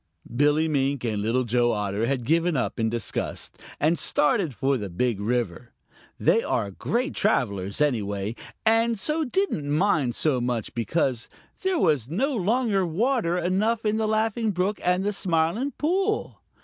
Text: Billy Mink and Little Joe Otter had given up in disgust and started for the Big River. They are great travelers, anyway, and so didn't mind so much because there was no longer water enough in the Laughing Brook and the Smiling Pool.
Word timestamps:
Billy 0.35 0.67
Mink 0.67 1.03
and 1.03 1.21
Little 1.21 1.43
Joe 1.43 1.73
Otter 1.73 2.07
had 2.07 2.25
given 2.25 2.57
up 2.57 2.79
in 2.79 2.89
disgust 2.89 3.59
and 3.79 3.99
started 3.99 4.55
for 4.55 4.75
the 4.75 4.89
Big 4.89 5.19
River. 5.19 5.73
They 6.19 6.41
are 6.41 6.71
great 6.71 7.13
travelers, 7.13 7.79
anyway, 7.79 8.33
and 8.65 8.97
so 8.97 9.23
didn't 9.23 9.69
mind 9.69 10.15
so 10.15 10.41
much 10.41 10.73
because 10.73 11.29
there 11.61 11.77
was 11.77 12.09
no 12.09 12.35
longer 12.35 12.83
water 12.83 13.37
enough 13.37 13.85
in 13.85 13.97
the 13.97 14.07
Laughing 14.07 14.49
Brook 14.49 14.81
and 14.83 15.03
the 15.03 15.13
Smiling 15.13 15.69
Pool. 15.77 16.41